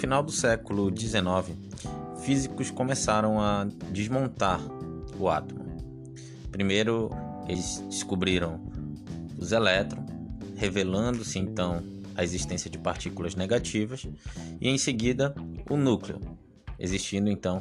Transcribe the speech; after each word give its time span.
final 0.00 0.22
do 0.22 0.32
século 0.32 0.90
XIX, 0.96 1.54
físicos 2.22 2.70
começaram 2.70 3.38
a 3.38 3.66
desmontar 3.92 4.58
o 5.18 5.28
átomo. 5.28 5.60
Primeiro, 6.50 7.10
eles 7.46 7.84
descobriram 7.86 8.58
os 9.36 9.52
elétrons, 9.52 10.06
revelando-se 10.56 11.38
então 11.38 11.82
a 12.16 12.24
existência 12.24 12.70
de 12.70 12.78
partículas 12.78 13.34
negativas, 13.34 14.06
e 14.58 14.70
em 14.70 14.78
seguida 14.78 15.34
o 15.68 15.76
núcleo, 15.76 16.18
existindo 16.78 17.30
então 17.30 17.60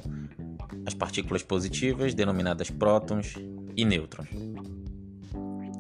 as 0.86 0.94
partículas 0.94 1.44
positivas, 1.44 2.14
denominadas 2.14 2.70
prótons 2.70 3.36
e 3.76 3.84
nêutrons. 3.84 4.30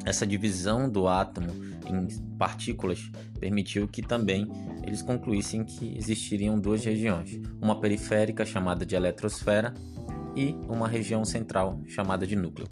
Essa 0.05 0.27
divisão 0.27 0.89
do 0.89 1.07
átomo 1.07 1.51
em 1.87 2.07
partículas 2.37 3.09
permitiu 3.39 3.87
que 3.87 4.01
também 4.01 4.47
eles 4.85 5.01
concluíssem 5.01 5.63
que 5.63 5.97
existiriam 5.97 6.59
duas 6.59 6.83
regiões, 6.83 7.39
uma 7.61 7.79
periférica 7.79 8.45
chamada 8.45 8.85
de 8.85 8.95
eletrosfera 8.95 9.73
e 10.35 10.55
uma 10.67 10.87
região 10.87 11.25
central 11.25 11.81
chamada 11.87 12.27
de 12.27 12.35
núcleo. 12.35 12.67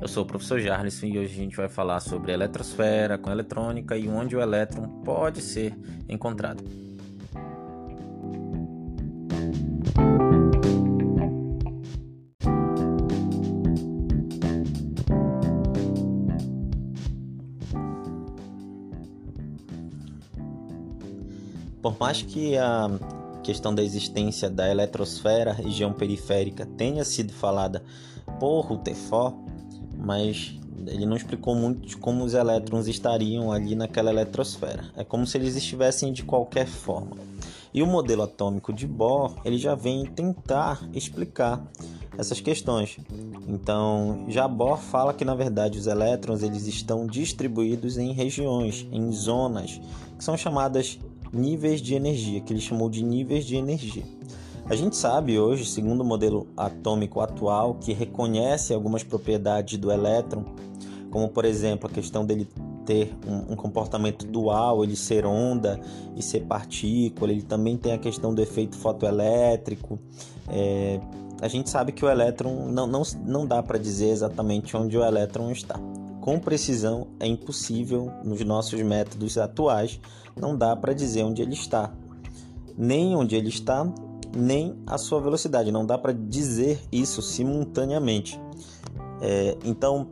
Eu 0.00 0.08
sou 0.08 0.24
o 0.24 0.26
professor 0.26 0.60
Jarlison 0.60 1.06
e 1.06 1.18
hoje 1.18 1.32
a 1.32 1.42
gente 1.42 1.56
vai 1.56 1.68
falar 1.68 2.00
sobre 2.00 2.32
eletrosfera 2.32 3.16
com 3.16 3.30
eletrônica 3.30 3.96
e 3.96 4.08
onde 4.08 4.36
o 4.36 4.40
elétron 4.40 5.02
pode 5.02 5.40
ser 5.40 5.74
encontrado. 6.08 6.89
Por 21.82 21.96
mais 21.98 22.22
que 22.22 22.56
a 22.56 22.90
questão 23.42 23.74
da 23.74 23.82
existência 23.82 24.50
da 24.50 24.70
eletrosfera, 24.70 25.52
região 25.52 25.92
periférica, 25.92 26.66
tenha 26.66 27.04
sido 27.04 27.32
falada 27.32 27.82
por 28.38 28.60
Rutherford, 28.62 29.36
mas 29.96 30.54
ele 30.86 31.06
não 31.06 31.16
explicou 31.16 31.54
muito 31.54 31.98
como 31.98 32.24
os 32.24 32.34
elétrons 32.34 32.86
estariam 32.86 33.52
ali 33.52 33.74
naquela 33.74 34.10
eletrosfera. 34.10 34.84
É 34.96 35.04
como 35.04 35.26
se 35.26 35.36
eles 35.36 35.56
estivessem 35.56 36.12
de 36.12 36.22
qualquer 36.22 36.66
forma. 36.66 37.16
E 37.72 37.82
o 37.82 37.86
modelo 37.86 38.22
atômico 38.22 38.72
de 38.72 38.86
Bohr, 38.86 39.36
ele 39.44 39.56
já 39.56 39.74
vem 39.74 40.04
tentar 40.04 40.82
explicar 40.92 41.62
essas 42.18 42.40
questões. 42.40 42.98
Então, 43.46 44.24
já 44.28 44.48
Bohr 44.48 44.76
fala 44.76 45.14
que 45.14 45.24
na 45.24 45.34
verdade 45.34 45.78
os 45.78 45.86
elétrons 45.86 46.42
eles 46.42 46.66
estão 46.66 47.06
distribuídos 47.06 47.96
em 47.96 48.12
regiões, 48.12 48.86
em 48.90 49.10
zonas, 49.12 49.80
que 50.18 50.24
são 50.24 50.36
chamadas 50.36 50.98
níveis 51.32 51.80
de 51.80 51.94
energia, 51.94 52.40
que 52.40 52.52
ele 52.52 52.60
chamou 52.60 52.88
de 52.88 53.02
níveis 53.02 53.44
de 53.44 53.56
energia. 53.56 54.04
A 54.70 54.76
gente 54.76 54.96
sabe 54.96 55.38
hoje, 55.38 55.64
segundo 55.64 56.02
o 56.02 56.04
modelo 56.04 56.46
atômico 56.56 57.20
atual, 57.20 57.74
que 57.74 57.92
reconhece 57.92 58.72
algumas 58.72 59.02
propriedades 59.02 59.78
do 59.78 59.90
elétron, 59.90 60.44
como 61.10 61.28
por 61.28 61.44
exemplo 61.44 61.90
a 61.90 61.92
questão 61.92 62.24
dele 62.24 62.46
ter 62.86 63.12
um, 63.26 63.52
um, 63.52 63.56
comportamento 63.56 64.24
dual, 64.24 64.84
ele 64.84 64.94
ser 64.94 65.26
onda 65.26 65.80
e 66.16 66.22
ser 66.22 66.42
partícula, 66.42 67.32
ele 67.32 67.42
também 67.42 67.76
tem 67.76 67.92
a 67.92 67.98
questão 67.98 68.32
do 68.32 68.40
efeito 68.40 68.76
fotoelétrico. 68.76 69.98
É, 70.48 71.00
a 71.42 71.48
gente 71.48 71.68
sabe 71.68 71.90
que 71.90 72.04
o 72.04 72.08
elétron 72.08 72.68
não, 72.68 72.86
não, 72.86 73.02
não 73.24 73.46
dá 73.46 73.62
para 73.62 73.76
dizer 73.78 74.10
exatamente 74.10 74.76
onde 74.76 74.96
o 74.96 75.02
elétron 75.02 75.50
está 75.50 75.80
com 76.20 76.38
precisão 76.38 77.08
é 77.18 77.26
impossível 77.26 78.12
nos 78.24 78.40
nossos 78.44 78.80
métodos 78.82 79.38
atuais, 79.38 80.00
não 80.36 80.56
dá 80.56 80.76
para 80.76 80.92
dizer 80.92 81.22
onde 81.22 81.42
ele 81.42 81.54
está, 81.54 81.92
nem 82.76 83.16
onde 83.16 83.34
ele 83.34 83.48
está, 83.48 83.90
nem 84.34 84.76
a 84.86 84.96
sua 84.96 85.20
velocidade, 85.20 85.72
não 85.72 85.84
dá 85.84 85.98
para 85.98 86.12
dizer 86.12 86.80
isso 86.92 87.20
simultaneamente. 87.20 88.40
É, 89.20 89.56
então, 89.64 90.08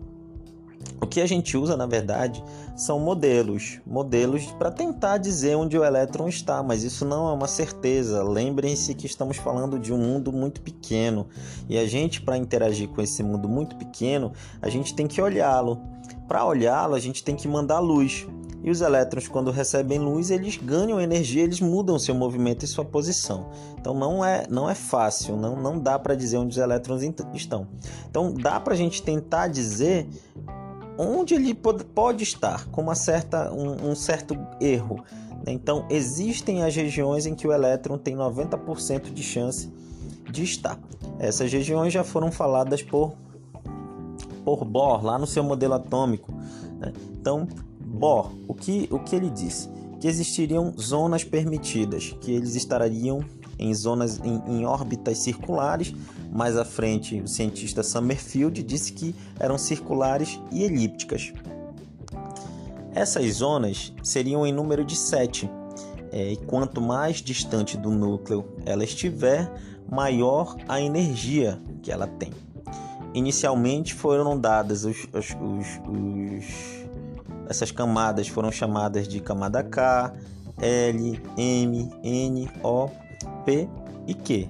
o 1.01 1.07
que 1.07 1.21
a 1.21 1.27
gente 1.27 1.57
usa 1.57 1.77
na 1.77 1.87
verdade 1.87 2.43
são 2.77 2.99
modelos, 2.99 3.81
modelos 3.87 4.47
para 4.59 4.71
tentar 4.71 5.19
dizer 5.19 5.57
onde 5.57 5.79
o 5.79 5.85
elétron 5.85 6.29
está, 6.29 6.63
mas 6.63 6.83
isso 6.83 7.05
não 7.05 7.29
é 7.29 7.33
uma 7.33 7.47
certeza. 7.47 8.23
Lembrem-se 8.23 8.95
que 8.95 9.07
estamos 9.07 9.37
falando 9.37 9.79
de 9.79 9.93
um 9.93 9.99
mundo 9.99 10.33
muito 10.33 10.61
pequeno 10.61 11.27
e 11.69 11.79
a 11.79 11.87
gente, 11.87 12.21
para 12.21 12.37
interagir 12.37 12.89
com 12.89 13.01
esse 13.01 13.23
mundo 13.23 13.49
muito 13.49 13.77
pequeno, 13.77 14.33
a 14.61 14.69
gente 14.69 14.95
tem 14.95 15.07
que 15.07 15.21
olhá-lo. 15.21 15.81
Para 16.27 16.45
olhá-lo, 16.45 16.95
a 16.95 17.01
gente 17.01 17.23
tem 17.23 17.35
que 17.35 17.49
mandar 17.49 17.79
luz. 17.79 18.27
E 18.63 18.71
os 18.71 18.81
elétrons, 18.81 19.29
quando 19.29 19.51
recebem 19.51 19.99
luz, 19.99 20.31
eles 20.31 20.57
ganham 20.57 21.01
energia, 21.01 21.45
eles 21.45 21.61
mudam 21.61 21.99
seu 21.99 22.15
movimento 22.15 22.65
e 22.65 22.69
sua 22.69 22.85
posição. 22.85 23.51
Então 23.79 23.95
não 23.95 24.25
é, 24.25 24.47
não 24.51 24.69
é 24.69 24.75
fácil, 24.75 25.37
não, 25.37 25.55
não 25.55 25.79
dá 25.79 25.99
para 25.99 26.15
dizer 26.15 26.39
onde 26.39 26.51
os 26.51 26.59
elétrons 26.59 27.03
estão. 27.35 27.69
Então 28.11 28.35
dá 28.35 28.59
para 28.59 28.75
a 28.75 28.77
gente 28.77 29.03
tentar 29.03 29.49
dizer 29.49 30.09
onde 30.99 31.35
ele 31.35 31.55
pode, 31.55 32.25
estar, 32.25 32.67
com 32.67 32.83
uma 32.83 32.97
certa, 32.97 33.53
um, 33.53 33.91
um 33.91 33.95
certo 33.95 34.37
erro. 34.61 35.05
Né? 35.47 35.53
Então, 35.53 35.87
existem 35.89 36.65
as 36.65 36.75
regiões 36.75 37.25
em 37.25 37.35
que 37.35 37.47
o 37.47 37.53
elétron 37.53 37.97
tem 37.97 38.17
90% 38.17 39.13
de 39.13 39.23
chance 39.23 39.73
de 40.29 40.43
estar. 40.43 40.79
Essas 41.19 41.53
regiões 41.53 41.93
já 41.93 42.03
foram 42.03 42.33
faladas 42.33 42.83
por, 42.83 43.15
por 44.45 44.65
Bohr, 44.65 45.05
lá 45.05 45.19
no 45.19 45.27
seu 45.27 45.45
modelo 45.45 45.75
atômico. 45.75 46.33
Né? 46.79 46.93
Então, 47.13 47.47
Bohr, 47.81 48.33
o 48.49 48.55
que, 48.55 48.89
o 48.91 48.99
que 48.99 49.15
ele 49.15 49.31
disse? 49.31 49.69
Que 50.01 50.09
existiriam 50.09 50.73
zonas 50.79 51.25
permitidas, 51.25 52.17
que 52.21 52.33
eles 52.33 52.55
estariam 52.55 53.25
em 53.59 53.75
zonas 53.75 54.21
em, 54.21 54.43
em 54.47 54.65
órbitas 54.65 55.19
circulares. 55.19 55.95
Mais 56.33 56.57
à 56.57 56.65
frente, 56.65 57.21
o 57.21 57.29
cientista 57.29 57.83
Summerfield 57.83 58.63
disse 58.63 58.93
que 58.93 59.15
eram 59.39 59.59
circulares 59.59 60.39
e 60.53 60.63
elípticas. 60.63 61.33
Essas 62.95 63.35
zonas 63.35 63.93
seriam 64.03 64.47
em 64.47 64.53
número 64.53 64.85
de 64.85 64.97
sete, 64.97 65.51
é, 66.11 66.33
e 66.33 66.37
quanto 66.37 66.81
mais 66.81 67.17
distante 67.17 67.77
do 67.77 67.91
núcleo 67.91 68.45
ela 68.65 68.83
estiver, 68.85 69.53
maior 69.91 70.57
a 70.69 70.81
energia 70.81 71.61
que 71.83 71.93
ela 71.93 72.07
tem. 72.07 72.33
Inicialmente 73.15 73.95
foram 73.95 74.39
dadas 74.39 74.85
os, 74.85 74.97
os, 75.13 75.37
os, 75.89 76.45
essas 77.49 77.71
camadas 77.71 78.29
foram 78.29 78.51
chamadas 78.53 79.09
de 79.09 79.21
camada 79.21 79.63
K, 79.63 80.13
L, 80.61 81.23
M, 81.37 81.91
N, 82.03 82.51
O 82.63 82.91
P 83.49 83.67
e 84.07 84.13
Q. 84.13 84.47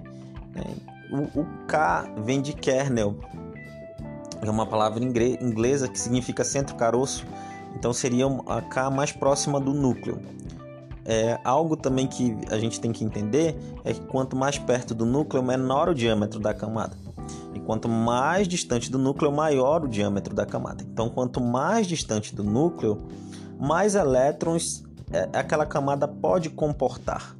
Né? 0.52 0.64
O, 1.12 1.42
o 1.42 1.46
K 1.68 2.12
vem 2.24 2.42
de 2.42 2.52
kernel, 2.52 3.14
é 4.42 4.50
uma 4.50 4.66
palavra 4.66 5.00
inglesa 5.04 5.86
que 5.86 5.98
significa 5.98 6.42
centro 6.42 6.74
caroço, 6.74 7.24
então 7.76 7.92
seria 7.92 8.26
a 8.48 8.60
K 8.60 8.90
mais 8.90 9.12
próxima 9.12 9.60
do 9.60 9.72
núcleo. 9.72 10.20
É, 11.04 11.38
algo 11.44 11.76
também 11.76 12.08
que 12.08 12.36
a 12.50 12.58
gente 12.58 12.80
tem 12.80 12.90
que 12.90 13.04
entender 13.04 13.56
é 13.84 13.94
que 13.94 14.00
quanto 14.00 14.34
mais 14.36 14.58
perto 14.58 14.96
do 14.96 15.06
núcleo, 15.06 15.44
menor 15.44 15.88
o 15.88 15.94
diâmetro 15.94 16.40
da 16.40 16.52
camada. 16.52 16.96
E 17.54 17.60
quanto 17.60 17.88
mais 17.88 18.48
distante 18.48 18.90
do 18.90 18.98
núcleo, 18.98 19.30
maior 19.30 19.84
o 19.84 19.88
diâmetro 19.88 20.34
da 20.34 20.44
camada. 20.44 20.82
Então, 20.82 21.08
quanto 21.08 21.40
mais 21.40 21.86
distante 21.86 22.34
do 22.34 22.42
núcleo, 22.42 23.00
mais 23.58 23.94
elétrons 23.94 24.84
é, 25.12 25.28
aquela 25.32 25.64
camada 25.64 26.06
pode 26.06 26.50
comportar. 26.50 27.37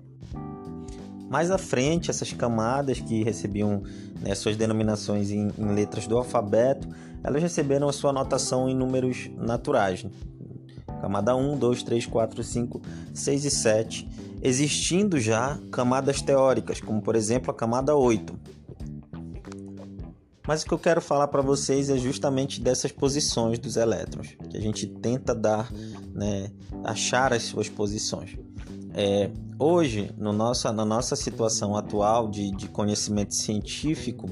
Mais 1.29 1.51
à 1.51 1.59
frente, 1.59 2.11
essas 2.11 2.33
camadas 2.33 3.01
que 3.01 3.23
recebiam 3.23 3.83
né, 4.21 4.35
suas 4.35 4.57
denominações 4.57 5.31
em, 5.31 5.51
em, 5.59 5.75
letras 5.75 6.07
do 6.07 6.17
alfabeto, 6.17 6.89
elas 7.23 7.43
receberam 7.43 7.89
a 7.89 7.93
sua 7.93 8.13
notação 8.13 8.69
em 8.69 8.75
números 8.75 9.31
naturais. 9.37 10.07
Camada 11.01 11.37
1, 11.37 11.59
2, 11.59 11.83
3, 11.83 12.07
4, 12.07 12.43
5, 12.43 12.83
6 13.13 13.45
e 13.45 13.51
7, 13.51 14.09
existindo 14.43 15.21
já 15.21 15.59
camadas 15.71 16.23
teóricas, 16.23 16.81
como 16.81 17.03
por 17.03 17.15
exemplo 17.15 17.51
a 17.51 17.55
camada 17.55 17.95
8. 17.95 18.39
Mas 20.47 20.63
o 20.63 20.67
que 20.67 20.73
eu 20.73 20.79
quero 20.79 21.03
falar 21.03 21.29
para 21.29 21.43
vocês 21.43 21.91
é 21.91 21.99
justamente 21.99 22.59
dessas 22.59 22.91
posições 22.91 23.59
dos 23.59 23.77
elétrons, 23.77 24.35
que 24.49 24.57
a 24.57 24.61
gente 24.61 24.87
tenta 24.87 25.35
dar, 25.35 25.71
né, 26.15 26.51
achar 26.83 27.35
as 27.35 27.43
suas 27.43 27.69
posições. 27.69 28.35
É, 28.95 29.31
hoje, 29.59 30.11
no 30.17 30.33
nosso, 30.33 30.73
na 30.73 30.85
nossa 30.85 31.15
situação 31.15 31.77
atual 31.77 32.29
de, 32.29 32.51
de 32.51 32.69
conhecimento 32.69 33.35
científico, 33.35 34.29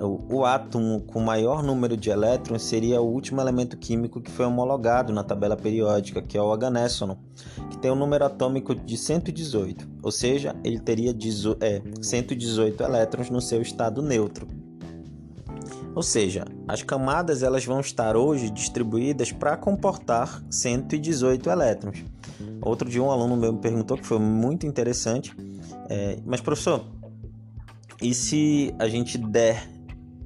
o, 0.00 0.38
o, 0.38 0.44
átomo 0.44 1.00
com 1.02 1.20
maior 1.20 1.62
número 1.62 1.96
de 1.96 2.10
elétrons 2.10 2.62
seria 2.62 3.00
o 3.00 3.06
último 3.06 3.40
elemento 3.40 3.76
químico 3.76 4.20
que 4.20 4.30
foi 4.30 4.46
homologado 4.46 5.12
na 5.12 5.22
tabela 5.22 5.56
periódica, 5.56 6.20
que 6.20 6.36
é 6.36 6.42
o 6.42 6.52
H-Nesson, 6.52 7.16
que 7.70 7.78
tem 7.78 7.90
um 7.90 7.96
número 7.96 8.24
atômico 8.24 8.74
de 8.74 8.96
118, 8.96 9.88
ou 10.02 10.10
seja, 10.10 10.56
ele 10.64 10.80
teria 10.80 11.14
é, 11.60 11.82
118 12.00 12.82
elétrons 12.82 13.30
no 13.30 13.40
seu 13.40 13.62
estado 13.62 14.02
neutro. 14.02 14.61
Ou 15.94 16.02
seja, 16.02 16.44
as 16.66 16.82
camadas 16.82 17.42
elas 17.42 17.64
vão 17.64 17.80
estar 17.80 18.16
hoje 18.16 18.50
distribuídas 18.50 19.30
para 19.30 19.56
comportar 19.56 20.42
118 20.50 21.50
elétrons. 21.50 22.04
Outro 22.62 22.88
dia 22.88 23.02
um 23.02 23.10
aluno 23.10 23.36
meu 23.36 23.52
me 23.52 23.60
perguntou 23.60 23.96
que 23.96 24.06
foi 24.06 24.18
muito 24.18 24.66
interessante 24.66 25.34
É, 25.88 26.18
mas, 26.24 26.40
professor, 26.40 26.86
e 28.00 28.14
se 28.14 28.74
a 28.78 28.88
gente 28.88 29.18
der 29.18 29.68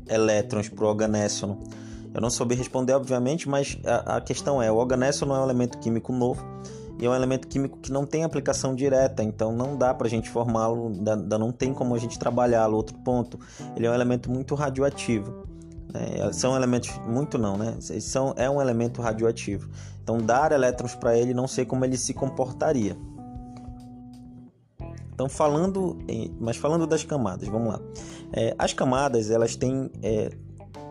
elétrons 0.08 0.68
para 0.68 0.84
o 0.84 0.88
organésono? 0.88 1.62
Eu 2.14 2.20
não 2.20 2.30
soube 2.30 2.54
responder, 2.54 2.94
obviamente, 2.94 3.48
mas 3.48 3.76
a, 3.84 4.16
a 4.16 4.20
questão 4.20 4.62
é: 4.62 4.70
o 4.70 4.76
organésono 4.76 5.34
é 5.34 5.40
um 5.40 5.42
elemento 5.42 5.78
químico 5.78 6.12
novo 6.12 6.42
e 6.98 7.04
é 7.04 7.10
um 7.10 7.14
elemento 7.14 7.46
químico 7.46 7.78
que 7.78 7.92
não 7.92 8.06
tem 8.06 8.24
aplicação 8.24 8.74
direta, 8.74 9.22
então 9.22 9.52
não 9.52 9.76
dá 9.76 9.92
para 9.92 10.06
a 10.06 10.10
gente 10.10 10.30
formá-lo, 10.30 10.90
não 11.38 11.52
tem 11.52 11.74
como 11.74 11.94
a 11.94 11.98
gente 11.98 12.18
trabalhá-lo. 12.18 12.76
Outro 12.76 12.96
ponto, 12.98 13.38
ele 13.76 13.86
é 13.86 13.90
um 13.90 13.94
elemento 13.94 14.30
muito 14.30 14.54
radioativo. 14.54 15.46
Né? 15.93 16.33
São 16.33 16.56
elementos, 16.56 16.91
muito 17.06 17.38
não, 17.38 17.56
né? 17.56 17.77
São, 17.81 18.35
é 18.37 18.49
um 18.49 18.61
elemento 18.61 19.00
radioativo. 19.00 19.69
Então, 20.03 20.19
dar 20.19 20.53
elétrons 20.53 20.94
para 20.94 21.17
ele, 21.17 21.35
não 21.35 21.49
sei 21.49 21.65
como 21.65 21.85
ele 21.85 21.97
se 21.97 22.15
comportaria. 22.15 22.97
Então, 25.12 25.29
falando, 25.31 25.99
mas 26.38 26.59
falando 26.59 26.87
das 26.87 27.03
camadas, 27.03 27.49
vamos 27.49 27.69
lá. 27.69 27.81
É, 28.33 28.55
as 28.59 28.75
camadas, 28.75 29.31
elas 29.31 29.56
têm 29.56 29.91
é, 30.03 30.31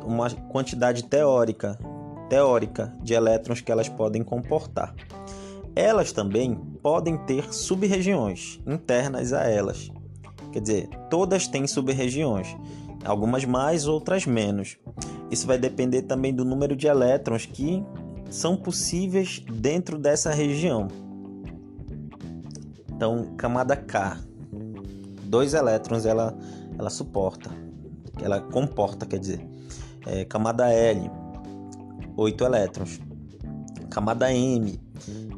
uma 0.03 0.29
quantidade 0.29 1.03
teórica, 1.03 1.77
teórica 2.27 2.91
de 3.03 3.13
elétrons 3.13 3.61
que 3.61 3.71
elas 3.71 3.87
podem 3.87 4.23
comportar. 4.23 4.95
Elas 5.75 6.11
também 6.11 6.55
podem 6.81 7.17
ter 7.25 7.53
sub-regiões 7.53 8.59
internas 8.65 9.31
a 9.31 9.43
elas. 9.43 9.91
Quer 10.51 10.59
dizer, 10.59 10.89
todas 11.09 11.47
têm 11.47 11.67
sub-regiões, 11.67 12.55
algumas 13.05 13.45
mais, 13.45 13.87
outras 13.87 14.25
menos. 14.25 14.77
Isso 15.29 15.47
vai 15.47 15.57
depender 15.57 16.03
também 16.03 16.33
do 16.33 16.43
número 16.43 16.75
de 16.75 16.87
elétrons 16.87 17.45
que 17.45 17.83
são 18.29 18.57
possíveis 18.57 19.43
dentro 19.51 19.97
dessa 19.97 20.31
região. 20.31 20.87
Então, 22.91 23.33
camada 23.37 23.75
K, 23.75 24.17
dois 25.25 25.53
elétrons 25.53 26.05
ela, 26.05 26.35
ela 26.77 26.89
suporta, 26.89 27.49
ela 28.21 28.39
comporta, 28.39 29.05
quer 29.05 29.19
dizer. 29.19 29.45
É, 30.05 30.23
camada 30.23 30.71
L, 30.71 31.09
8 32.15 32.43
elétrons. 32.43 33.01
Camada 33.89 34.31
M, 34.31 34.79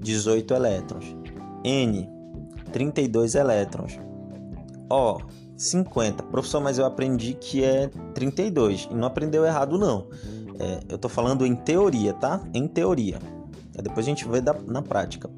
18 0.02 0.54
elétrons. 0.54 1.16
N, 1.64 2.10
32 2.72 3.36
elétrons. 3.36 4.00
O, 4.90 5.20
50. 5.58 6.24
Professor, 6.24 6.62
mas 6.62 6.78
eu 6.78 6.86
aprendi 6.86 7.34
que 7.34 7.64
é 7.64 7.90
32. 8.14 8.88
E 8.92 8.94
não 8.94 9.08
aprendeu 9.08 9.44
errado, 9.46 9.78
não. 9.78 10.08
É, 10.60 10.80
eu 10.90 10.98
tô 10.98 11.10
falando 11.10 11.46
em 11.46 11.56
teoria, 11.56 12.14
tá? 12.14 12.42
Em 12.54 12.68
teoria. 12.68 13.20
Depois 13.82 14.06
a 14.06 14.10
gente 14.10 14.28
vê 14.28 14.40
da, 14.42 14.54
na 14.54 14.82
prática. 14.82 15.30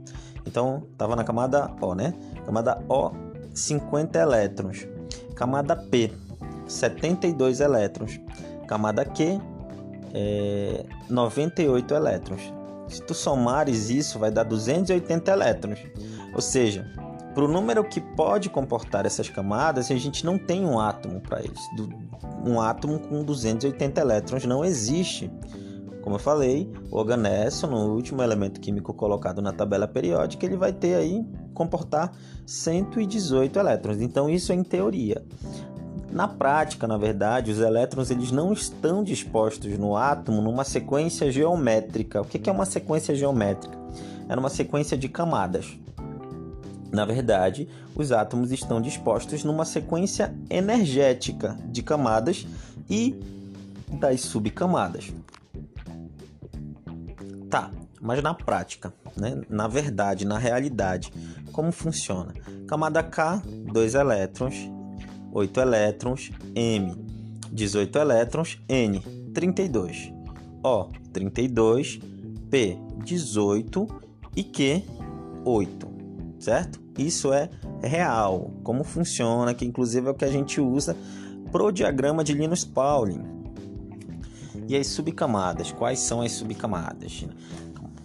Então, 0.45 0.83
tava 0.97 1.15
na 1.15 1.23
camada 1.23 1.71
O, 1.81 1.93
né? 1.93 2.13
Camada 2.45 2.83
O, 2.89 3.11
50 3.53 4.17
elétrons. 4.17 4.87
Camada 5.35 5.75
P, 5.75 6.11
72 6.67 7.59
elétrons. 7.59 8.19
Camada 8.67 9.03
Q, 9.03 9.41
é, 10.13 10.85
98 11.09 11.93
elétrons. 11.93 12.53
Se 12.87 13.01
tu 13.01 13.13
somares 13.13 13.89
isso, 13.89 14.17
vai 14.17 14.31
dar 14.31 14.43
280 14.43 15.31
elétrons. 15.31 15.79
Ou 16.33 16.41
seja, 16.41 16.85
para 17.33 17.43
o 17.43 17.47
número 17.47 17.83
que 17.83 18.01
pode 18.01 18.49
comportar 18.49 19.05
essas 19.05 19.29
camadas, 19.29 19.91
a 19.91 19.95
gente 19.95 20.25
não 20.25 20.37
tem 20.37 20.65
um 20.65 20.79
átomo 20.79 21.21
para 21.21 21.39
eles. 21.39 21.59
Um 22.45 22.59
átomo 22.59 22.99
com 22.99 23.23
280 23.23 24.01
elétrons 24.01 24.45
não 24.45 24.65
existe. 24.65 25.31
Como 26.01 26.15
eu 26.15 26.19
falei, 26.19 26.71
o 26.89 26.97
organécio, 26.97 27.67
no 27.67 27.93
último 27.93 28.23
elemento 28.23 28.59
químico 28.59 28.93
colocado 28.93 29.41
na 29.41 29.51
tabela 29.51 29.87
periódica, 29.87 30.45
ele 30.45 30.57
vai 30.57 30.73
ter 30.73 30.95
aí 30.95 31.25
comportar 31.53 32.11
118 32.45 33.59
elétrons. 33.59 34.01
Então 34.01 34.29
isso 34.29 34.51
é 34.51 34.55
em 34.55 34.63
teoria. 34.63 35.23
Na 36.11 36.27
prática, 36.27 36.87
na 36.87 36.97
verdade, 36.97 37.51
os 37.51 37.59
elétrons 37.59 38.09
eles 38.09 38.31
não 38.31 38.51
estão 38.51 39.03
dispostos 39.03 39.77
no 39.77 39.95
átomo 39.95 40.41
numa 40.41 40.63
sequência 40.63 41.31
geométrica. 41.31 42.21
O 42.21 42.25
que 42.25 42.49
é 42.49 42.53
uma 42.53 42.65
sequência 42.65 43.13
geométrica? 43.13 43.77
É 44.27 44.35
uma 44.35 44.49
sequência 44.49 44.97
de 44.97 45.07
camadas. 45.07 45.77
Na 46.91 47.05
verdade, 47.05 47.67
os 47.95 48.11
átomos 48.11 48.51
estão 48.51 48.81
dispostos 48.81 49.43
numa 49.43 49.65
sequência 49.65 50.33
energética 50.49 51.57
de 51.65 51.83
camadas 51.83 52.47
e 52.89 53.15
das 53.99 54.21
subcamadas. 54.21 55.11
Tá, 57.49 57.71
mas 58.01 58.21
na 58.21 58.33
prática, 58.33 58.93
né? 59.15 59.41
na 59.49 59.67
verdade, 59.67 60.25
na 60.25 60.37
realidade, 60.37 61.11
como 61.51 61.71
funciona? 61.71 62.33
Camada 62.67 63.01
K, 63.03 63.41
2 63.71 63.95
elétrons, 63.95 64.55
8 65.31 65.59
elétrons, 65.59 66.31
M, 66.55 66.95
18 67.51 67.97
elétrons, 67.97 68.59
N, 68.67 68.99
32, 69.33 70.13
O, 70.63 70.89
32, 71.11 71.99
P, 72.49 72.77
18 73.03 73.87
e 74.35 74.43
Q, 74.43 74.83
8, 75.43 75.88
certo? 76.39 76.79
Isso 76.97 77.33
é 77.33 77.49
real, 77.81 78.51
como 78.63 78.83
funciona, 78.83 79.53
que 79.53 79.65
inclusive 79.65 80.07
é 80.07 80.11
o 80.11 80.13
que 80.13 80.25
a 80.25 80.31
gente 80.31 80.59
usa 80.59 80.95
pro 81.51 81.71
diagrama 81.71 82.23
de 82.23 82.33
Linus 82.33 82.63
Pauling. 82.63 83.23
E 84.67 84.75
as 84.75 84.87
subcamadas, 84.87 85.71
quais 85.71 85.99
são 85.99 86.21
as 86.21 86.31
subcamadas? 86.31 87.25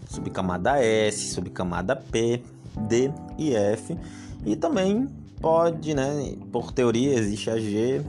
Subcamada 0.08 0.82
S, 0.82 1.32
subcamada 1.32 1.94
P, 1.94 2.42
D 2.88 3.12
e 3.36 3.54
F. 3.54 3.96
E 4.46 4.56
também 4.56 5.08
pode, 5.40 5.94
né? 5.94 6.36
Por 6.50 6.72
teoria, 6.72 7.14
existe 7.18 7.50
a 7.50 7.58
G, 7.58 8.00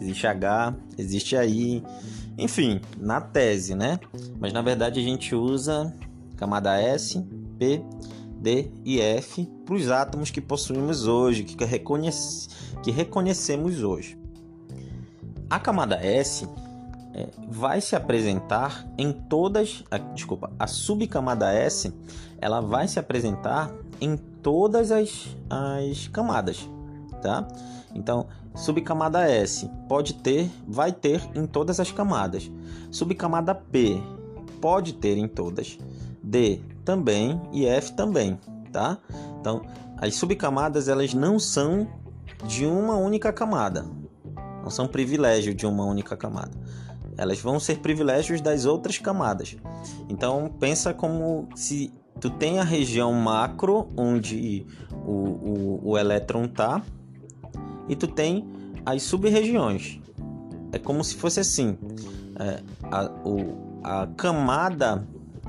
existe 0.00 0.26
H, 0.26 0.74
existe 0.98 1.36
a 1.36 1.46
I, 1.46 1.82
enfim, 2.36 2.80
na 2.98 3.20
tese, 3.20 3.74
né? 3.74 3.98
Mas 4.38 4.52
na 4.52 4.60
verdade 4.60 5.00
a 5.00 5.02
gente 5.02 5.34
usa 5.34 5.94
camada 6.36 6.80
S, 6.80 7.24
P, 7.58 7.82
D 8.42 8.70
e 8.84 9.00
F 9.00 9.46
para 9.64 9.74
os 9.74 9.90
átomos 9.90 10.30
que 10.30 10.40
possuímos 10.40 11.06
hoje, 11.06 11.44
que, 11.44 11.64
reconhece, 11.64 12.48
que 12.82 12.90
reconhecemos 12.90 13.82
hoje. 13.82 14.18
A 15.48 15.60
camada 15.60 15.96
S 15.96 16.48
é, 17.14 17.28
vai 17.48 17.80
se 17.80 17.94
apresentar 17.94 18.86
em 18.98 19.12
todas, 19.12 19.84
a, 19.90 19.98
desculpa, 19.98 20.50
a 20.58 20.66
subcamada 20.66 21.52
S, 21.52 21.92
ela 22.38 22.60
vai 22.60 22.88
se 22.88 22.98
apresentar 22.98 23.72
em 24.00 24.16
todas 24.16 24.90
as, 24.90 25.36
as 25.48 26.08
camadas 26.08 26.68
tá? 27.22 27.46
Então, 27.94 28.26
subcamada 28.54 29.26
S 29.30 29.70
pode 29.88 30.14
ter, 30.14 30.50
vai 30.66 30.92
ter 30.92 31.22
em 31.34 31.46
todas 31.46 31.80
as 31.80 31.90
camadas. 31.90 32.50
Subcamada 32.90 33.54
P 33.54 34.02
pode 34.60 34.94
ter 34.94 35.16
em 35.16 35.28
todas. 35.28 35.78
D 36.22 36.60
também 36.84 37.40
e 37.52 37.66
F 37.66 37.92
também, 37.92 38.38
tá? 38.72 38.98
Então, 39.40 39.62
as 39.96 40.14
subcamadas 40.14 40.88
elas 40.88 41.14
não 41.14 41.38
são 41.38 41.86
de 42.46 42.66
uma 42.66 42.96
única 42.96 43.32
camada. 43.32 43.86
Não 44.62 44.70
são 44.70 44.86
privilégio 44.86 45.54
de 45.54 45.66
uma 45.66 45.84
única 45.84 46.16
camada. 46.16 46.50
Elas 47.16 47.40
vão 47.40 47.60
ser 47.60 47.78
privilégios 47.78 48.40
das 48.40 48.64
outras 48.64 48.98
camadas. 48.98 49.56
Então, 50.08 50.52
pensa 50.58 50.94
como 50.94 51.48
se 51.54 51.92
tu 52.20 52.30
tem 52.30 52.58
a 52.58 52.64
região 52.64 53.12
macro 53.12 53.88
onde 53.96 54.66
o, 55.04 55.10
o, 55.10 55.80
o 55.90 55.98
elétron 55.98 56.44
está 56.44 56.82
e 57.88 57.96
tu 57.96 58.06
tem 58.06 58.48
as 58.86 59.02
sub-regiões. 59.02 60.00
É 60.72 60.78
como 60.78 61.04
se 61.04 61.16
fosse 61.16 61.40
assim: 61.40 61.76
é, 62.38 62.62
a, 62.90 63.10
o, 63.24 63.80
a 63.82 64.06
camada 64.16 65.06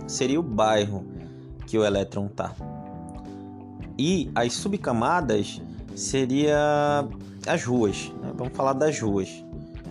seria 0.07 0.39
o 0.39 0.43
bairro 0.43 1.05
que 1.65 1.77
o 1.77 1.85
elétron 1.85 2.27
tá. 2.27 2.53
E 3.97 4.31
as 4.33 4.53
subcamadas 4.53 5.61
seria 5.95 7.07
as 7.47 7.63
ruas. 7.63 8.11
Né? 8.21 8.31
Vamos 8.35 8.55
falar 8.55 8.73
das 8.73 8.99
ruas. 8.99 9.29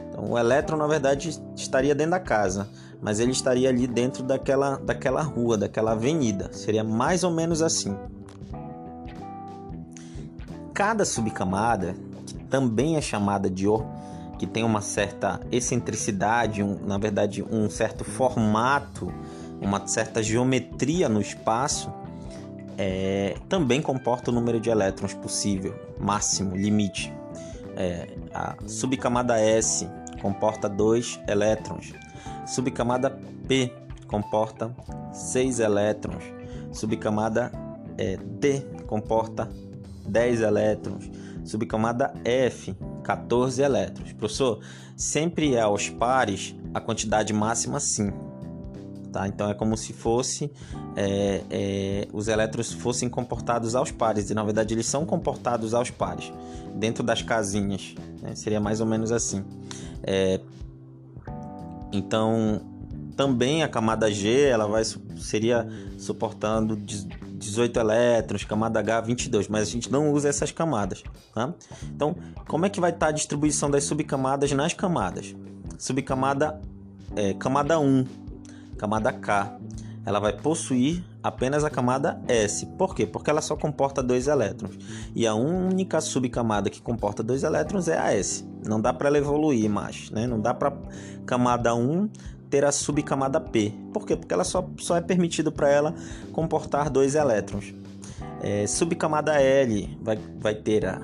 Então, 0.09 0.31
o 0.31 0.39
elétron 0.39 0.77
na 0.77 0.87
verdade 0.87 1.41
estaria 1.57 1.95
dentro 1.95 2.13
da 2.13 2.21
casa, 2.21 2.69
mas 3.01 3.21
ele 3.21 3.33
estaria 3.33 3.69
ali 3.69 3.87
dentro 3.87 4.23
daquela, 4.23 4.77
daquela 4.77 5.23
rua, 5.23 5.57
daquela 5.57 5.93
avenida. 5.93 6.53
Seria 6.53 6.85
mais 6.85 7.25
ou 7.25 7.31
menos 7.31 7.63
assim. 7.63 7.97
Cada 10.75 11.05
subcamada 11.05 11.95
também 12.51 12.97
é 12.97 13.01
chamada 13.01 13.49
de 13.49 13.67
Or, 13.67 13.85
que 14.39 14.47
tem 14.47 14.65
uma 14.65 14.81
certa 14.81 15.41
excentricidade, 15.51 16.63
um, 16.63 16.79
na 16.87 16.99
verdade, 16.99 17.43
um 17.43 17.71
certo 17.71 18.05
formato, 18.05 19.13
uma 19.63 19.87
certa 19.87 20.23
geometria 20.23 21.09
no 21.09 21.21
espaço, 21.21 21.93
é, 22.77 23.37
também 23.49 23.81
comporta 23.81 24.31
o 24.31 24.35
número 24.35 24.61
de 24.61 24.71
elétrons 24.71 25.15
possível, 25.15 25.75
máximo, 25.99 26.57
limite. 26.57 27.13
É, 27.77 28.09
a 28.35 28.57
subcamada 28.67 29.39
S 29.41 29.89
comporta 30.21 30.69
2 30.69 31.21
elétrons, 31.29 31.93
subcamada 32.47 33.11
P 33.47 33.73
comporta 34.07 34.75
6 35.13 35.61
elétrons, 35.61 36.23
subcamada 36.71 37.51
é, 37.97 38.17
D 38.17 38.61
comporta 38.87 39.49
10 40.07 40.41
elétrons, 40.43 41.11
subcamada 41.45 42.13
F, 42.25 42.77
14 43.03 43.63
elétrons. 43.63 44.13
Professor, 44.13 44.61
sempre 44.97 45.55
é 45.55 45.61
aos 45.61 45.89
pares 45.89 46.55
a 46.75 46.81
quantidade 46.81 47.33
máxima 47.33 47.81
sim. 47.81 48.13
Tá? 49.13 49.29
Então 49.29 49.51
é 49.51 49.55
como 49.55 49.77
se 49.77 49.93
fosse 49.93 50.51
é, 50.97 51.43
é, 51.51 52.09
os 52.15 52.29
elétrons 52.29 52.73
fossem 52.73 53.11
comportados 53.11 53.75
aos 53.75 53.91
pares 53.91 54.31
e 54.31 54.35
na 54.35 54.43
verdade 54.43 54.73
eles 54.73 54.87
são 54.87 55.05
comportados 55.05 55.75
aos 55.75 55.91
pares 55.91 56.33
dentro 56.75 57.05
das 57.05 57.21
casinhas. 57.21 57.95
Né? 58.23 58.35
Seria 58.35 58.59
mais 58.59 58.81
ou 58.81 58.87
menos 58.87 59.13
assim. 59.13 59.45
É, 60.03 60.41
então 61.93 62.63
também 63.15 63.63
a 63.63 63.69
camada 63.69 64.11
G 64.11 64.49
ela 64.49 64.67
vai 64.67 64.83
seria 65.17 65.69
suportando 65.99 66.75
18 66.75 67.79
elétrons, 67.79 68.45
camada 68.45 68.79
H 68.79 69.03
22, 69.03 69.49
mas 69.49 69.69
a 69.69 69.71
gente 69.71 69.93
não 69.93 70.11
usa 70.11 70.29
essas 70.29 70.51
camadas, 70.51 71.03
tá? 71.35 71.53
Então, 71.85 72.17
como 72.47 72.65
é 72.65 72.71
que 72.71 72.81
vai 72.81 72.91
estar 72.91 73.09
a 73.09 73.13
distribuição 73.13 73.71
das 73.71 73.85
subcamadas 73.85 74.53
nas 74.53 74.73
camadas? 74.73 75.35
Subcamada 75.79 76.61
é, 77.17 77.35
camada 77.35 77.79
1, 77.79 78.07
camada 78.83 79.13
K, 79.13 79.61
ela 80.05 80.19
vai 80.19 80.33
possuir 80.33 81.05
apenas 81.23 81.63
a 81.63 81.71
camada 81.71 82.21
S. 82.27 82.67
Por 82.67 82.97
quê? 82.97 83.07
Porque 83.07 83.31
ela 83.31 83.41
só 83.41 83.55
comporta 83.55 84.03
dois 84.03 84.27
elétrons. 84.27 84.77
E 85.15 85.25
a 85.25 85.35
única 85.37 86.01
subcamada 86.01 86.69
que 86.69 86.83
comporta 86.83 87.23
dois 87.23 87.45
elétrons 87.45 87.87
é 87.87 87.97
a 87.97 88.13
S. 88.13 88.45
Não 88.67 88.81
dá 88.81 88.93
para 88.93 89.07
ela 89.07 89.19
evoluir 89.19 89.71
mais, 89.71 90.11
né? 90.11 90.27
Não 90.27 90.41
dá 90.41 90.53
para 90.53 90.73
camada 91.25 91.73
1 91.73 92.09
ter 92.51 92.65
a 92.65 92.73
subcamada 92.73 93.41
P. 93.41 93.73
Por 93.93 94.05
quê? 94.05 94.17
Porque 94.17 94.35
ela 94.35 94.43
só, 94.43 94.69
só 94.79 94.97
é 94.97 95.01
permitido 95.01 95.53
para 95.53 95.69
ela 95.71 95.95
comportar 96.33 96.91
dois 96.91 97.15
elétrons. 97.15 97.73
É, 98.43 98.67
subcamada 98.67 99.41
L 99.41 99.97
vai, 100.03 100.19
vai 100.41 100.57
ter 100.57 100.87
a 100.87 101.01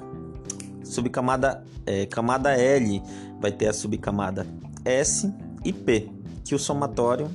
subcamada 0.82 1.62
é, 1.86 2.06
camada 2.06 2.60
L 2.60 3.00
vai 3.40 3.52
ter 3.52 3.68
a 3.68 3.72
subcamada 3.72 4.44
S 4.84 5.32
e 5.64 5.72
P, 5.72 6.08
que 6.44 6.56
o 6.56 6.58
somatório 6.58 7.30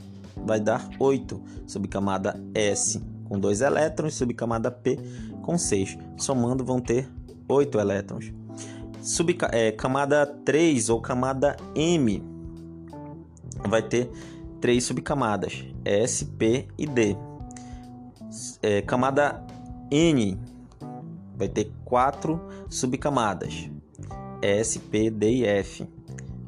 vai 0.46 0.60
dar 0.60 0.90
8. 1.00 1.42
Subcamada 1.66 2.40
S 2.54 3.02
com 3.28 3.40
2 3.40 3.62
elétrons, 3.62 4.16
subcamada 4.16 4.70
P 4.70 5.00
com 5.42 5.58
6. 5.58 5.98
Somando 6.18 6.64
vão 6.64 6.80
ter 6.80 7.10
8 7.48 7.80
elétrons. 7.80 8.32
Subcamada 9.02 9.58
é, 9.58 9.72
camada 9.72 10.26
3 10.26 10.90
ou 10.90 11.02
camada 11.02 11.58
M 11.76 12.24
vai 13.68 13.82
ter 13.82 14.10
três 14.62 14.84
subcamadas: 14.86 15.66
S, 15.84 16.26
P 16.26 16.68
e 16.78 16.88
D. 16.88 17.18
É, 18.62 18.82
camada 18.82 19.46
N 19.92 20.40
vai 21.36 21.48
ter 21.48 21.72
quatro 21.84 22.40
subcamadas: 22.70 23.70
S, 24.42 24.80
P, 24.80 25.10
D 25.10 25.32
e 25.32 25.46
F. 25.46 25.88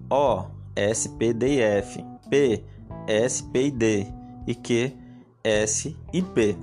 O, 0.10 0.46
S, 0.76 1.10
P, 1.10 1.34
D 1.34 1.56
e 1.56 1.60
F. 1.60 2.04
P, 2.30 2.64
S, 3.08 3.44
P 3.44 3.68
e 3.68 3.72
D. 3.72 4.08
E 4.48 4.54
Q, 4.54 4.94
S 5.44 5.96
e 6.14 6.22
P. 6.22 6.56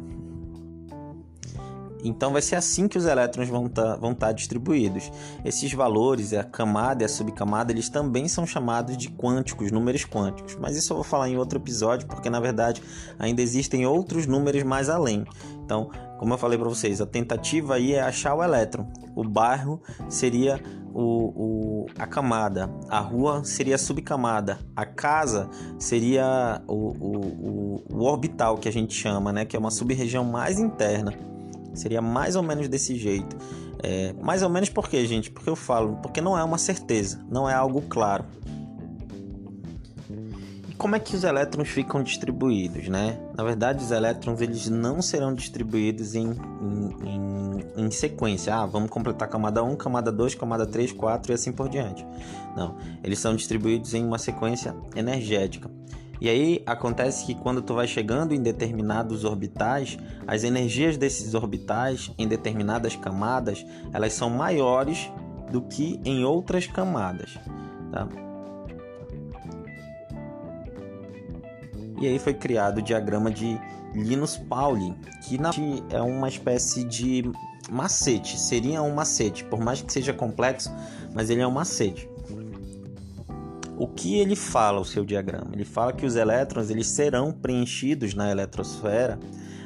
Então 2.04 2.32
vai 2.32 2.42
ser 2.42 2.56
assim 2.56 2.88
que 2.88 2.98
os 2.98 3.06
elétrons 3.06 3.48
vão 3.48 3.66
estar 3.66 3.82
tá, 3.82 3.96
vão 3.96 4.14
tá 4.14 4.32
distribuídos. 4.32 5.10
Esses 5.44 5.72
valores, 5.72 6.32
a 6.32 6.42
camada 6.42 7.02
e 7.02 7.06
a 7.06 7.08
subcamada, 7.08 7.72
eles 7.72 7.88
também 7.88 8.26
são 8.26 8.44
chamados 8.44 8.96
de 8.96 9.08
quânticos, 9.08 9.70
números 9.70 10.04
quânticos. 10.04 10.56
Mas 10.60 10.76
isso 10.76 10.92
eu 10.92 10.96
vou 10.96 11.04
falar 11.04 11.28
em 11.28 11.36
outro 11.36 11.58
episódio, 11.58 12.08
porque 12.08 12.28
na 12.28 12.40
verdade 12.40 12.82
ainda 13.18 13.40
existem 13.40 13.86
outros 13.86 14.26
números 14.26 14.64
mais 14.64 14.88
além. 14.88 15.24
Então, 15.72 15.88
como 16.18 16.34
eu 16.34 16.38
falei 16.38 16.58
para 16.58 16.68
vocês, 16.68 17.00
a 17.00 17.06
tentativa 17.06 17.76
aí 17.76 17.94
é 17.94 18.02
achar 18.02 18.34
o 18.34 18.44
elétron. 18.44 18.86
O 19.16 19.24
bairro 19.24 19.80
seria 20.06 20.60
o, 20.92 21.00
o, 21.02 21.86
a 21.98 22.06
camada, 22.06 22.70
a 22.90 23.00
rua 23.00 23.42
seria 23.42 23.76
a 23.76 23.78
subcamada, 23.78 24.58
a 24.76 24.84
casa 24.84 25.48
seria 25.78 26.60
o, 26.68 26.74
o, 26.74 27.84
o 27.90 28.04
orbital 28.04 28.58
que 28.58 28.68
a 28.68 28.72
gente 28.72 28.92
chama, 28.92 29.32
né? 29.32 29.46
que 29.46 29.56
é 29.56 29.58
uma 29.58 29.70
sub-região 29.70 30.24
mais 30.24 30.58
interna. 30.58 31.14
Seria 31.72 32.02
mais 32.02 32.36
ou 32.36 32.42
menos 32.42 32.68
desse 32.68 32.94
jeito. 32.96 33.34
É, 33.82 34.12
mais 34.22 34.42
ou 34.42 34.50
menos 34.50 34.68
por 34.68 34.90
quê, 34.90 35.06
gente? 35.06 35.30
Porque 35.30 35.48
eu 35.48 35.56
falo, 35.56 35.96
porque 36.02 36.20
não 36.20 36.38
é 36.38 36.44
uma 36.44 36.58
certeza, 36.58 37.24
não 37.30 37.48
é 37.48 37.54
algo 37.54 37.80
claro. 37.88 38.26
Como 40.82 40.96
é 40.96 40.98
que 40.98 41.14
os 41.14 41.22
elétrons 41.22 41.68
ficam 41.68 42.02
distribuídos, 42.02 42.88
né? 42.88 43.16
Na 43.36 43.44
verdade, 43.44 43.84
os 43.84 43.92
elétrons 43.92 44.40
eles 44.40 44.68
não 44.68 45.00
serão 45.00 45.32
distribuídos 45.32 46.16
em, 46.16 46.32
em, 46.32 47.08
em, 47.08 47.84
em 47.84 47.90
sequência. 47.92 48.52
Ah, 48.52 48.66
vamos 48.66 48.90
completar 48.90 49.28
camada 49.28 49.62
1, 49.62 49.76
camada 49.76 50.10
2, 50.10 50.34
camada 50.34 50.66
3, 50.66 50.90
4 50.90 51.30
e 51.30 51.34
assim 51.34 51.52
por 51.52 51.68
diante. 51.68 52.04
Não, 52.56 52.76
eles 53.04 53.20
são 53.20 53.36
distribuídos 53.36 53.94
em 53.94 54.04
uma 54.04 54.18
sequência 54.18 54.74
energética. 54.96 55.70
E 56.20 56.28
aí 56.28 56.60
acontece 56.66 57.26
que 57.26 57.36
quando 57.36 57.62
tu 57.62 57.74
vai 57.74 57.86
chegando 57.86 58.34
em 58.34 58.42
determinados 58.42 59.22
orbitais, 59.22 59.96
as 60.26 60.42
energias 60.42 60.96
desses 60.96 61.32
orbitais 61.34 62.10
em 62.18 62.26
determinadas 62.26 62.96
camadas, 62.96 63.64
elas 63.92 64.14
são 64.14 64.28
maiores 64.28 65.08
do 65.48 65.62
que 65.62 66.00
em 66.04 66.24
outras 66.24 66.66
camadas, 66.66 67.38
tá? 67.92 68.31
E 72.02 72.08
aí 72.08 72.18
foi 72.18 72.34
criado 72.34 72.78
o 72.78 72.82
diagrama 72.82 73.30
de 73.30 73.56
Linus 73.94 74.36
Pauling, 74.36 74.96
que 75.22 75.38
na 75.38 75.52
é 75.88 76.02
uma 76.02 76.28
espécie 76.28 76.82
de 76.82 77.22
macete, 77.70 78.40
seria 78.40 78.82
um 78.82 78.92
macete, 78.92 79.44
por 79.44 79.60
mais 79.60 79.82
que 79.82 79.92
seja 79.92 80.12
complexo, 80.12 80.68
mas 81.14 81.30
ele 81.30 81.42
é 81.42 81.46
um 81.46 81.52
macete. 81.52 82.08
O 83.78 83.86
que 83.86 84.18
ele 84.18 84.34
fala, 84.34 84.80
o 84.80 84.84
seu 84.84 85.04
diagrama? 85.04 85.50
Ele 85.52 85.64
fala 85.64 85.92
que 85.92 86.04
os 86.04 86.16
elétrons 86.16 86.70
eles 86.70 86.88
serão 86.88 87.30
preenchidos 87.30 88.14
na 88.14 88.32
eletrosfera 88.32 89.20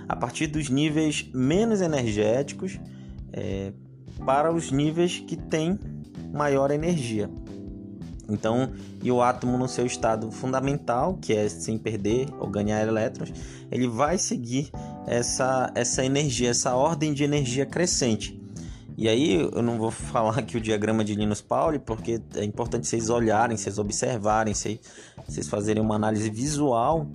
a 0.07 0.14
partir 0.14 0.47
dos 0.47 0.69
níveis 0.69 1.26
menos 1.33 1.81
energéticos 1.81 2.78
é, 3.33 3.73
para 4.26 4.52
os 4.52 4.71
níveis 4.71 5.21
que 5.21 5.37
têm 5.37 5.81
maior 6.35 6.71
energia. 6.71 7.31
Então, 8.28 8.73
e 9.02 9.11
o 9.11 9.23
átomo 9.23 9.56
no 9.56 9.68
seu 9.68 9.87
estado 9.87 10.30
fundamental, 10.30 11.16
que 11.21 11.33
é 11.33 11.49
sem 11.49 11.78
perder 11.78 12.28
ou 12.40 12.49
ganhar 12.49 12.87
elétrons, 12.87 13.33
ele 13.71 13.87
vai 13.87 14.18
seguir 14.18 14.71
essa, 15.06 15.71
essa 15.75 16.04
energia, 16.04 16.50
essa 16.50 16.75
ordem 16.75 17.12
de 17.12 17.23
energia 17.23 17.64
crescente. 17.64 18.40
E 18.99 19.09
aí 19.09 19.35
eu 19.35 19.62
não 19.62 19.78
vou 19.78 19.90
falar 19.92 20.38
aqui 20.38 20.56
o 20.56 20.61
diagrama 20.61 21.04
de 21.04 21.14
Linus 21.14 21.40
Pauling, 21.40 21.78
porque 21.78 22.21
é 22.35 22.45
importante 22.45 22.87
vocês 22.87 23.11
olharem, 23.11 23.56
vocês 23.56 23.78
observarem, 23.78 24.54
vocês 24.54 25.49
fazerem 25.49 25.83
uma 25.83 25.95
análise 25.95 26.28
visual. 26.30 27.06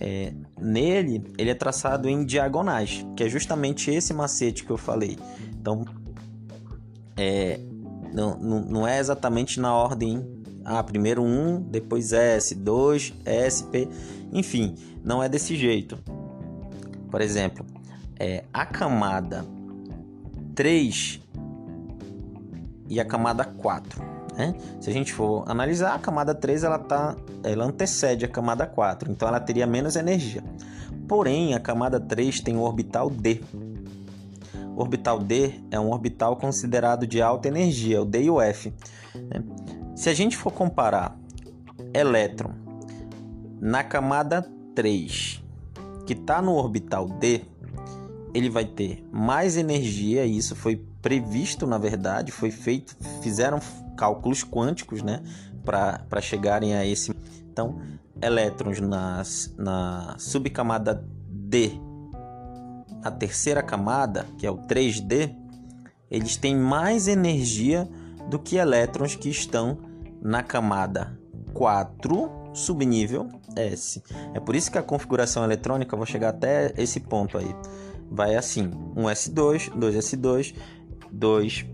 É, 0.00 0.32
nele, 0.60 1.24
ele 1.36 1.50
é 1.50 1.54
traçado 1.54 2.08
em 2.08 2.24
diagonais, 2.24 3.04
que 3.16 3.24
é 3.24 3.28
justamente 3.28 3.90
esse 3.90 4.14
macete 4.14 4.64
que 4.64 4.70
eu 4.70 4.76
falei. 4.76 5.18
Então, 5.60 5.84
é, 7.16 7.58
não, 8.12 8.38
não, 8.38 8.60
não 8.60 8.88
é 8.88 8.98
exatamente 8.98 9.60
na 9.60 9.74
ordem. 9.74 10.37
Ah, 10.70 10.82
primeiro 10.82 11.22
um, 11.22 11.62
depois 11.62 12.12
S, 12.12 12.54
2, 12.54 13.14
SP, 13.24 13.88
enfim, 14.30 14.74
não 15.02 15.22
é 15.22 15.26
desse 15.26 15.56
jeito. 15.56 15.98
Por 17.10 17.22
exemplo, 17.22 17.64
é, 18.20 18.44
a 18.52 18.66
camada 18.66 19.46
3 20.54 21.22
e 22.86 23.00
a 23.00 23.04
camada 23.06 23.46
4. 23.46 24.02
Né? 24.36 24.54
Se 24.78 24.90
a 24.90 24.92
gente 24.92 25.10
for 25.10 25.50
analisar, 25.50 25.94
a 25.94 25.98
camada 25.98 26.34
3 26.34 26.64
ela, 26.64 26.78
tá, 26.78 27.16
ela 27.42 27.64
antecede 27.64 28.26
a 28.26 28.28
camada 28.28 28.66
4, 28.66 29.10
então 29.10 29.26
ela 29.26 29.40
teria 29.40 29.66
menos 29.66 29.96
energia. 29.96 30.44
Porém, 31.08 31.54
a 31.54 31.60
camada 31.60 31.98
3 31.98 32.40
tem 32.40 32.58
o 32.58 32.60
orbital 32.60 33.08
D. 33.08 33.40
O 34.76 34.82
orbital 34.82 35.18
D 35.18 35.54
é 35.70 35.80
um 35.80 35.90
orbital 35.90 36.36
considerado 36.36 37.06
de 37.06 37.22
alta 37.22 37.48
energia, 37.48 38.02
o 38.02 38.04
D 38.04 38.24
e 38.24 38.30
o 38.30 38.38
F. 38.38 38.70
Né? 39.14 39.42
Se 39.98 40.08
a 40.08 40.14
gente 40.14 40.36
for 40.36 40.52
comparar 40.52 41.18
elétron 41.92 42.52
na 43.60 43.82
camada 43.82 44.48
3, 44.72 45.42
que 46.06 46.12
está 46.12 46.40
no 46.40 46.52
orbital 46.52 47.08
D, 47.08 47.42
ele 48.32 48.48
vai 48.48 48.64
ter 48.64 49.04
mais 49.10 49.56
energia, 49.56 50.24
e 50.24 50.36
isso 50.36 50.54
foi 50.54 50.76
previsto, 51.02 51.66
na 51.66 51.78
verdade, 51.78 52.30
foi 52.30 52.52
feito, 52.52 52.96
fizeram 53.22 53.58
cálculos 53.96 54.44
quânticos, 54.44 55.02
né, 55.02 55.20
para 55.64 56.20
chegarem 56.20 56.76
a 56.76 56.86
esse. 56.86 57.12
Então, 57.50 57.80
elétrons 58.22 58.78
nas, 58.78 59.52
na 59.58 60.14
subcamada 60.16 61.04
D, 61.28 61.72
a 63.02 63.10
terceira 63.10 63.64
camada, 63.64 64.26
que 64.38 64.46
é 64.46 64.50
o 64.50 64.58
3D, 64.58 65.34
eles 66.08 66.36
têm 66.36 66.56
mais 66.56 67.08
energia 67.08 67.90
do 68.30 68.38
que 68.38 68.58
elétrons 68.58 69.16
que 69.16 69.28
estão 69.28 69.87
na 70.20 70.42
camada 70.42 71.18
4, 71.52 72.50
subnível 72.52 73.28
S. 73.56 74.02
É 74.34 74.40
por 74.40 74.54
isso 74.54 74.70
que 74.70 74.78
a 74.78 74.82
configuração 74.82 75.44
eletrônica, 75.44 75.96
vou 75.96 76.06
chegar 76.06 76.30
até 76.30 76.72
esse 76.76 77.00
ponto 77.00 77.38
aí 77.38 77.54
vai 78.10 78.34
assim: 78.34 78.70
um 78.96 79.04
S2, 79.04 79.70
2S2, 79.70 80.54
2 81.10 81.66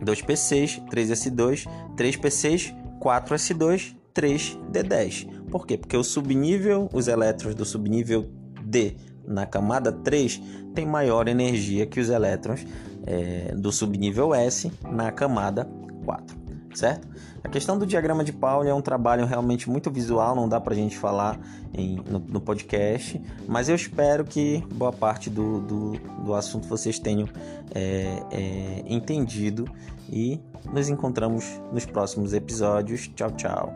2p6, 0.00 0.80
3s2, 0.88 1.68
3p6, 1.96 2.74
4s2, 3.00 3.96
3d10. 4.14 5.28
Por 5.50 5.66
quê? 5.66 5.76
Porque 5.76 5.96
o 5.96 6.04
subnível, 6.04 6.88
os 6.92 7.08
elétrons 7.08 7.54
do 7.54 7.64
subnível 7.64 8.30
D 8.62 8.96
na 9.26 9.44
camada 9.44 9.90
3 9.90 10.40
tem 10.74 10.86
maior 10.86 11.26
energia 11.26 11.84
que 11.84 11.98
os 11.98 12.10
elétrons 12.10 12.64
é, 13.06 13.54
do 13.56 13.72
subnível 13.72 14.32
S 14.32 14.70
na 14.90 15.10
camada 15.10 15.68
4, 16.04 16.36
certo? 16.78 17.08
A 17.42 17.48
questão 17.48 17.78
do 17.78 17.86
diagrama 17.86 18.24
de 18.24 18.32
Pauli 18.32 18.68
é 18.68 18.74
um 18.74 18.80
trabalho 18.80 19.26
realmente 19.26 19.68
muito 19.68 19.90
visual, 19.90 20.34
não 20.34 20.48
dá 20.48 20.60
para 20.60 20.72
a 20.72 20.76
gente 20.76 20.96
falar 20.96 21.38
em, 21.74 21.96
no, 22.08 22.18
no, 22.18 22.40
podcast, 22.40 23.20
mas 23.46 23.68
eu 23.68 23.74
espero 23.74 24.24
que 24.24 24.64
boa 24.72 24.92
parte 24.92 25.28
do, 25.28 25.60
do, 25.60 25.92
do 26.24 26.34
assunto 26.34 26.66
vocês 26.66 26.98
tenham 26.98 27.28
é, 27.74 28.22
é, 28.30 28.84
entendido 28.86 29.68
e 30.10 30.40
nos 30.72 30.88
encontramos 30.88 31.60
nos 31.72 31.84
próximos 31.84 32.32
episódios. 32.32 33.08
Tchau, 33.08 33.30
tchau. 33.32 33.74